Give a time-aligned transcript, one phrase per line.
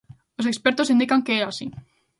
[0.39, 1.67] Os expertos indican que é así.